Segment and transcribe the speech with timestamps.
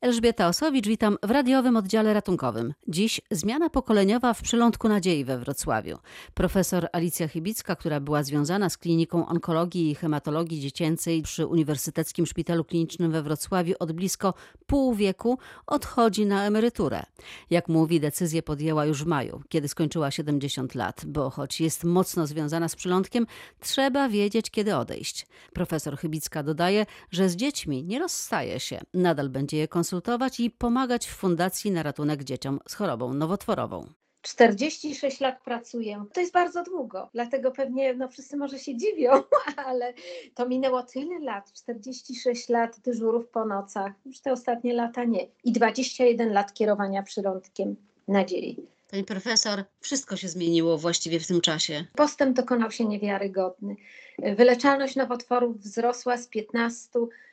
[0.00, 2.74] Elżbieta Osowicz, witam w radiowym oddziale ratunkowym.
[2.88, 5.98] Dziś zmiana pokoleniowa w przylądku nadziei we Wrocławiu.
[6.34, 12.64] Profesor Alicja Chybicka, która była związana z kliniką onkologii i hematologii dziecięcej przy Uniwersyteckim Szpitalu
[12.64, 14.34] Klinicznym we Wrocławiu od blisko
[14.66, 17.02] pół wieku, odchodzi na emeryturę.
[17.50, 22.26] Jak mówi, decyzję podjęła już w maju, kiedy skończyła 70 lat, bo choć jest mocno
[22.26, 23.26] związana z przylądkiem,
[23.60, 25.26] trzeba wiedzieć, kiedy odejść.
[25.52, 30.50] Profesor Chybicka dodaje, że z dziećmi nie rozstaje się, nadal będzie je konsultować konsultować i
[30.50, 33.86] pomagać w Fundacji na ratunek dzieciom z chorobą nowotworową.
[34.22, 36.04] 46 lat pracuję.
[36.12, 39.10] To jest bardzo długo, dlatego pewnie no, wszyscy może się dziwią,
[39.66, 39.94] ale
[40.34, 45.26] to minęło tyle lat, 46 lat dyżurów po nocach, już te ostatnie lata nie.
[45.44, 47.76] I 21 lat kierowania przyrządkiem
[48.08, 48.66] nadziei.
[48.96, 51.84] Pani profesor, wszystko się zmieniło właściwie w tym czasie.
[51.96, 53.76] Postęp dokonał się niewiarygodny.
[54.18, 56.90] Wyleczalność nowotworów wzrosła z 15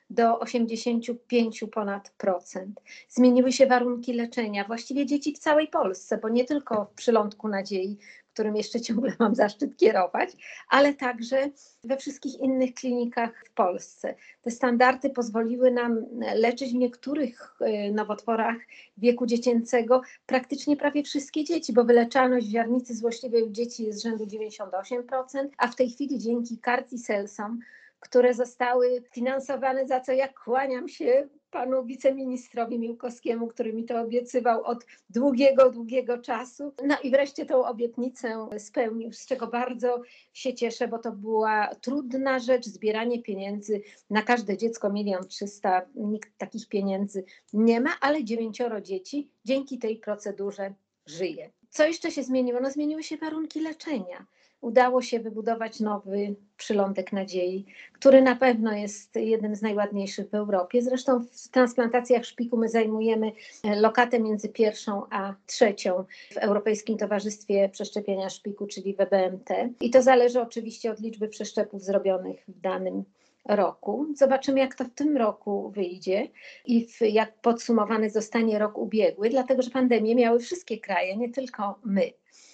[0.10, 2.82] do 85 ponad procent.
[3.10, 7.98] Zmieniły się warunki leczenia, właściwie dzieci w całej Polsce, bo nie tylko w przylądku nadziei,
[8.34, 10.30] którym jeszcze ciągle mam zaszczyt kierować,
[10.70, 11.50] ale także
[11.84, 14.16] we wszystkich innych klinikach w Polsce.
[14.42, 18.56] Te standardy pozwoliły nam leczyć w niektórych e, nowotworach
[18.98, 25.48] wieku dziecięcego praktycznie prawie wszystkie dzieci, bo wyleczalność wiarnicy złośliwej u dzieci jest rzędu 98%,
[25.58, 27.60] a w tej chwili dzięki Carti Selsom
[28.04, 34.64] które zostały finansowane, za co ja kłaniam się panu wiceministrowi Miłkowskiemu, który mi to obiecywał
[34.64, 36.74] od długiego, długiego czasu.
[36.86, 40.02] No i wreszcie tą obietnicę spełnił, z czego bardzo
[40.34, 46.38] się cieszę, bo to była trudna rzecz, zbieranie pieniędzy na każde dziecko milion trzysta, nikt
[46.38, 50.74] takich pieniędzy nie ma, ale dziewięcioro dzieci dzięki tej procedurze
[51.06, 51.52] żyje.
[51.70, 52.60] Co jeszcze się zmieniło?
[52.60, 54.26] No zmieniły się warunki leczenia
[54.64, 60.82] udało się wybudować nowy przylądek nadziei, który na pewno jest jednym z najładniejszych w Europie.
[60.82, 63.32] Zresztą w transplantacjach szpiku my zajmujemy
[63.76, 69.50] lokatę między pierwszą a trzecią w Europejskim Towarzystwie Przeszczepienia Szpiku, czyli WBMT.
[69.82, 73.04] I to zależy oczywiście od liczby przeszczepów zrobionych w danym
[73.46, 74.08] roku.
[74.16, 76.28] Zobaczymy, jak to w tym roku wyjdzie
[76.66, 81.80] i w, jak podsumowany zostanie rok ubiegły, dlatego że pandemię miały wszystkie kraje, nie tylko
[81.86, 82.12] my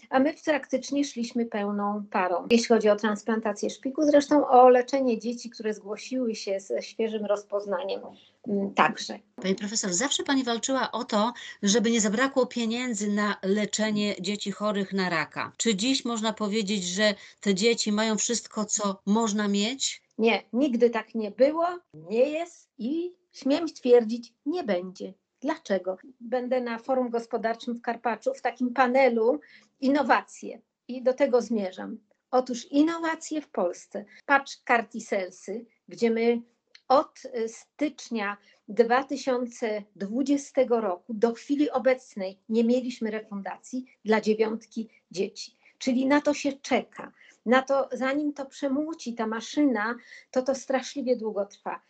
[0.10, 5.50] a my praktycznie szliśmy pełną parą, jeśli chodzi o transplantację szpiku, zresztą o leczenie dzieci,
[5.50, 8.02] które zgłosiły się ze świeżym rozpoznaniem
[8.48, 9.20] mm, także.
[9.36, 11.34] Pani profesor, zawsze Pani walczyła o to,
[11.64, 15.52] żeby nie zabrakło pieniędzy na leczenie dzieci chorych na raka.
[15.58, 20.02] Czy dziś można powiedzieć, że te dzieci mają wszystko, co można mieć?
[20.18, 25.14] Nie, nigdy tak nie było, nie jest i śmiem stwierdzić, nie będzie.
[25.42, 25.98] Dlaczego?
[26.20, 29.40] Będę na forum gospodarczym w Karpaczu w takim panelu
[29.80, 31.98] innowacje i do tego zmierzam.
[32.32, 34.06] Otóż innowacje w Polsce.
[34.26, 36.42] Patrz Cartiselsy, gdzie my
[36.88, 45.58] od stycznia 2020 roku do chwili obecnej nie mieliśmy refundacji dla dziewiątki dzieci.
[45.78, 47.12] Czyli na to się czeka.
[47.46, 49.96] Na to, zanim to przemłóci ta maszyna,
[50.32, 51.82] to to straszliwie długo trwa.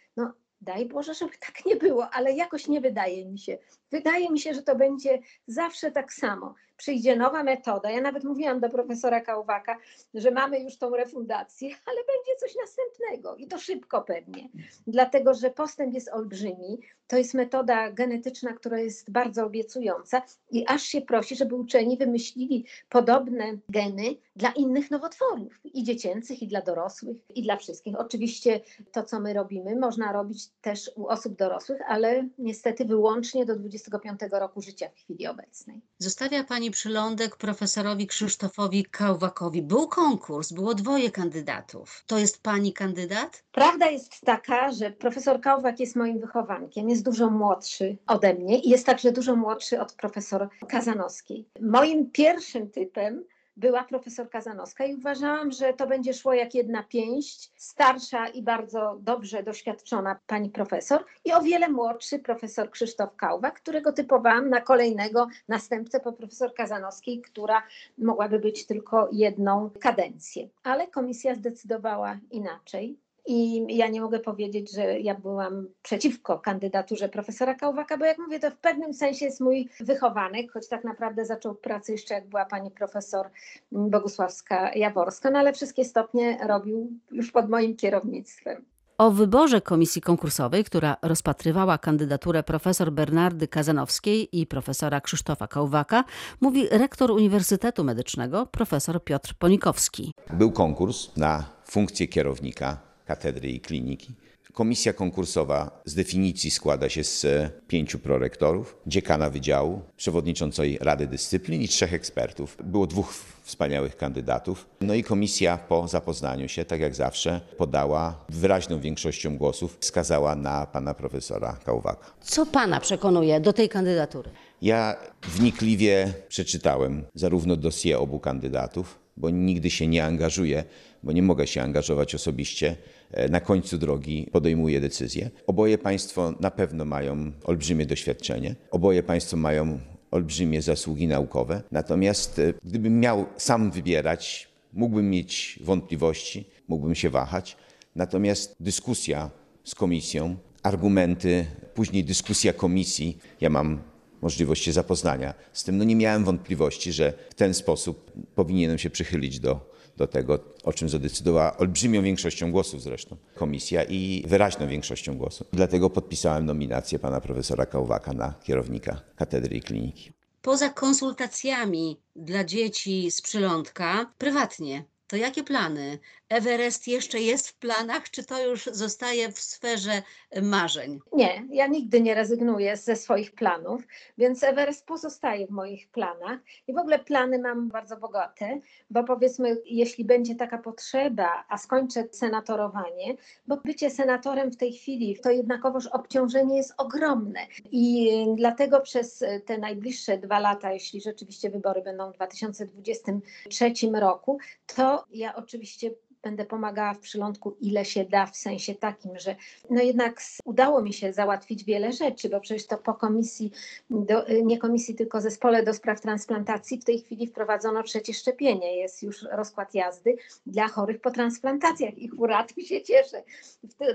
[0.61, 3.57] Daj Boże, żeby tak nie było, ale jakoś nie wydaje mi się.
[3.91, 6.55] Wydaje mi się, że to będzie zawsze tak samo.
[6.77, 7.91] Przyjdzie nowa metoda.
[7.91, 9.77] Ja nawet mówiłam do profesora Kałwaka,
[10.13, 14.49] że mamy już tą refundację, ale będzie coś następnego i to szybko pewnie,
[14.87, 16.79] dlatego że postęp jest olbrzymi.
[17.07, 20.21] To jest metoda genetyczna, która jest bardzo obiecująca
[20.51, 26.47] i aż się prosi, żeby uczeni wymyślili podobne geny dla innych nowotworów i dziecięcych, i
[26.47, 27.99] dla dorosłych, i dla wszystkich.
[27.99, 28.59] Oczywiście
[28.91, 34.19] to, co my robimy, można robić też u osób dorosłych, ale niestety wyłącznie do 25
[34.31, 35.81] roku życia w chwili obecnej.
[35.97, 39.61] Zostawia Pani przylądek profesorowi Krzysztofowi Kałwakowi.
[39.61, 42.03] Był konkurs, było dwoje kandydatów.
[42.07, 43.43] To jest Pani kandydat?
[43.51, 48.69] Prawda jest taka, że profesor Kałwak jest moim wychowankiem, jest dużo młodszy ode mnie i
[48.69, 51.49] jest także dużo młodszy od profesor Kazanowskiej.
[51.61, 53.23] Moim pierwszym typem
[53.59, 58.97] była profesor Kazanowska i uważałam, że to będzie szło jak jedna pięść, starsza i bardzo
[59.01, 65.27] dobrze doświadczona pani profesor i o wiele młodszy profesor Krzysztof Kałwa, którego typowałam na kolejnego
[65.47, 67.63] następcę po profesor Kazanowskiej, która
[67.97, 70.49] mogłaby być tylko jedną kadencję.
[70.63, 73.08] Ale komisja zdecydowała inaczej.
[73.31, 78.39] I ja nie mogę powiedzieć, że ja byłam przeciwko kandydaturze profesora Kałwaka, bo jak mówię,
[78.39, 82.45] to w pewnym sensie jest mój wychowanek, choć tak naprawdę zaczął pracę jeszcze jak była
[82.45, 83.29] pani profesor
[83.71, 88.65] Bogusławska-Jaworska, no ale wszystkie stopnie robił już pod moim kierownictwem.
[88.97, 96.03] O wyborze komisji konkursowej, która rozpatrywała kandydaturę profesor Bernardy Kazanowskiej i profesora Krzysztofa Kałwaka,
[96.41, 100.13] mówi rektor Uniwersytetu Medycznego profesor Piotr Ponikowski.
[100.33, 104.13] Był konkurs na funkcję kierownika katedry i kliniki.
[104.53, 107.25] Komisja konkursowa z definicji składa się z
[107.67, 112.57] pięciu prorektorów, dziekana wydziału, przewodniczącej Rady Dyscyplin i trzech ekspertów.
[112.63, 113.13] Było dwóch
[113.43, 114.65] wspaniałych kandydatów.
[114.81, 120.65] No i komisja po zapoznaniu się, tak jak zawsze, podała wyraźną większością głosów, wskazała na
[120.65, 122.05] pana profesora Kałwaka.
[122.21, 124.29] Co pana przekonuje do tej kandydatury?
[124.61, 130.63] Ja wnikliwie przeczytałem zarówno dossier obu kandydatów, bo nigdy się nie angażuję,
[131.03, 132.75] bo nie mogę się angażować osobiście.
[133.11, 135.29] E, Na końcu drogi podejmuję decyzję.
[135.47, 138.55] Oboje państwo na pewno mają olbrzymie doświadczenie.
[138.71, 139.79] Oboje państwo mają
[140.11, 141.61] olbrzymie zasługi naukowe.
[141.71, 147.57] Natomiast e, gdybym miał sam wybierać, mógłbym mieć wątpliwości, mógłbym się wahać.
[147.95, 149.29] Natomiast dyskusja
[149.63, 153.79] z komisją, argumenty, później dyskusja komisji, ja mam
[154.21, 155.77] możliwość się zapoznania z tym.
[155.77, 160.73] No nie miałem wątpliwości, że w ten sposób powinienem się przychylić do, do tego, o
[160.73, 165.47] czym zadecydowała olbrzymią większością głosów zresztą komisja i wyraźną większością głosów.
[165.53, 170.11] Dlatego podpisałem nominację pana profesora Kałwaka na kierownika katedry i kliniki.
[170.41, 175.99] Poza konsultacjami dla dzieci z przylądka, prywatnie, to jakie plany?
[176.29, 180.01] Everest jeszcze jest w planach, czy to już zostaje w sferze
[180.41, 180.99] marzeń?
[181.13, 183.81] Nie, ja nigdy nie rezygnuję ze swoich planów,
[184.17, 188.59] więc Everest pozostaje w moich planach i w ogóle plany mam bardzo bogate,
[188.89, 193.15] bo powiedzmy, jeśli będzie taka potrzeba, a skończę senatorowanie,
[193.47, 197.39] bo bycie senatorem w tej chwili to jednakowoż obciążenie jest ogromne
[197.71, 204.39] i dlatego przez te najbliższe dwa lata, jeśli rzeczywiście wybory będą w 2023 roku,
[204.75, 205.91] to ja oczywiście
[206.21, 209.35] będę pomagała w przylądku, ile się da, w sensie takim, że
[209.69, 213.51] no jednak udało mi się załatwić wiele rzeczy, bo przecież to po komisji,
[213.89, 218.77] do, nie komisji, tylko zespole do spraw transplantacji w tej chwili wprowadzono trzecie szczepienie.
[218.77, 220.15] Jest już rozkład jazdy
[220.45, 223.23] dla chorych po transplantacjach i hurra, tu się cieszę.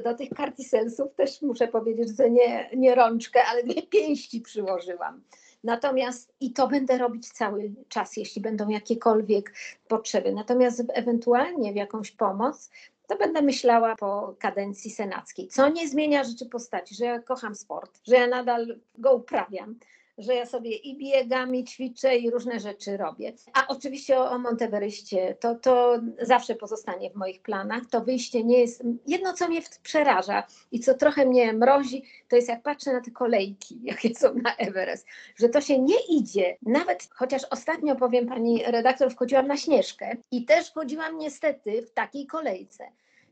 [0.04, 5.22] Do tych kartiselsów też muszę powiedzieć, że nie, nie rączkę, ale dwie pięści przyłożyłam.
[5.64, 9.54] Natomiast i to będę robić cały czas, jeśli będą jakiekolwiek
[9.88, 10.32] potrzeby.
[10.32, 12.70] Natomiast ewentualnie w jakąś pomoc,
[13.06, 15.48] to będę myślała po kadencji senackiej.
[15.48, 19.78] Co nie zmienia rzeczy postaci, że ja kocham sport, że ja nadal go uprawiam,
[20.18, 23.32] że ja sobie i biegam, i ćwiczę, i różne rzeczy robię.
[23.52, 27.82] A oczywiście o, Monteveryście, to, to zawsze pozostanie w moich planach.
[27.90, 28.82] To wyjście nie jest...
[29.06, 33.10] Jedno, co mnie przeraża i co trochę mnie mrozi, to jest jak patrzę na te
[33.10, 35.06] kolejki, jakie są na Everest,
[35.36, 36.56] że to się nie idzie.
[36.62, 42.26] Nawet, chociaż ostatnio, powiem pani redaktor, wchodziłam na Śnieżkę i też wchodziłam niestety w takiej
[42.26, 42.84] kolejce.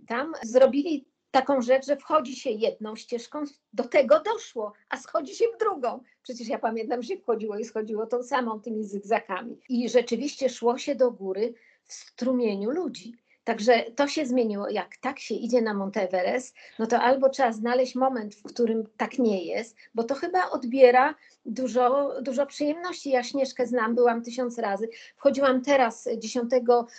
[0.06, 5.44] Tam zrobili taką rzecz, że wchodzi się jedną ścieżką, do tego doszło, a schodzi się
[5.54, 6.00] w drugą.
[6.22, 9.60] Przecież ja pamiętam, że wchodziło i schodziło tą samą tymi zygzakami.
[9.68, 13.21] I rzeczywiście szło się do góry w strumieniu ludzi.
[13.44, 14.68] Także to się zmieniło.
[14.68, 19.18] Jak tak się idzie na Monteverest, no to albo trzeba znaleźć moment, w którym tak
[19.18, 21.14] nie jest, bo to chyba odbiera
[21.46, 23.10] dużo, dużo przyjemności.
[23.10, 24.88] Ja Śnieżkę znam, byłam tysiąc razy.
[25.16, 26.50] Wchodziłam teraz 10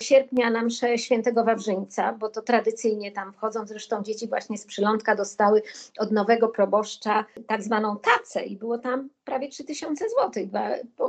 [0.01, 3.68] sierpnia na mszę świętego Wawrzyńca, bo to tradycyjnie tam wchodzą.
[3.68, 5.62] Zresztą dzieci właśnie z przylądka dostały
[5.98, 10.49] od nowego proboszcza tak zwaną tacę i było tam prawie 3000 złotych.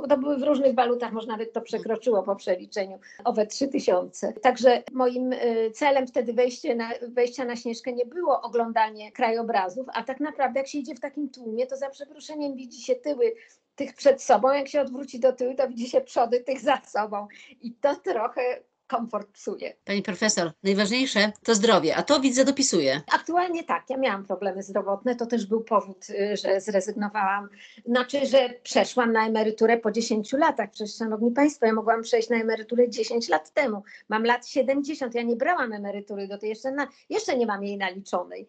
[0.08, 4.32] To były w różnych walutach, może nawet to przekroczyło po przeliczeniu owe 3000.
[4.32, 5.34] Także moim
[5.74, 10.68] celem wtedy wejście na, wejścia na Śnieżkę nie było oglądanie krajobrazów, a tak naprawdę jak
[10.68, 13.34] się idzie w takim tłumie, to za przeproszeniem widzi się tyły
[13.74, 17.26] tych przed sobą, jak się odwróci do tyłu, to widzi się przody tych za sobą.
[17.60, 18.42] I to trochę
[18.86, 19.76] komfort psuje.
[19.84, 23.00] Pani profesor, najważniejsze to zdrowie, a to widzę dopisuje.
[23.12, 26.06] Aktualnie tak, ja miałam problemy zdrowotne, to też był powód,
[26.42, 27.48] że zrezygnowałam,
[27.86, 30.70] znaczy, że przeszłam na emeryturę po 10 latach.
[30.70, 33.82] Przecież, szanowni państwo, ja mogłam przejść na emeryturę 10 lat temu.
[34.08, 37.76] Mam lat 70, ja nie brałam emerytury do tej, jeszcze, na, jeszcze nie mam jej
[37.76, 38.48] naliczonej.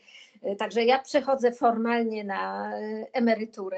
[0.57, 2.71] Także ja przechodzę formalnie na
[3.13, 3.77] emeryturę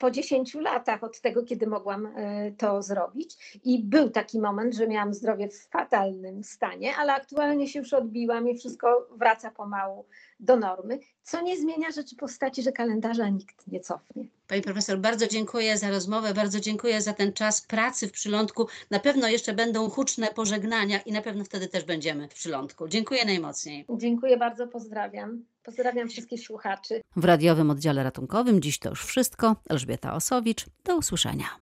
[0.00, 2.14] po 10 latach od tego, kiedy mogłam
[2.58, 3.60] to zrobić.
[3.64, 8.48] I był taki moment, że miałam zdrowie w fatalnym stanie, ale aktualnie się już odbiłam
[8.48, 10.06] i wszystko wraca pomału
[10.40, 14.24] do normy, co nie zmienia rzeczy postaci, że kalendarza nikt nie cofnie.
[14.50, 18.66] Pani profesor, bardzo dziękuję za rozmowę, bardzo dziękuję za ten czas pracy w przylądku.
[18.90, 22.88] Na pewno jeszcze będą huczne pożegnania i na pewno wtedy też będziemy w przylądku.
[22.88, 23.86] Dziękuję najmocniej.
[23.96, 25.44] Dziękuję bardzo, pozdrawiam.
[25.62, 27.00] Pozdrawiam wszystkich słuchaczy.
[27.16, 29.56] W radiowym oddziale ratunkowym dziś to już wszystko.
[29.68, 31.58] Elżbieta Osowicz, do usłyszenia.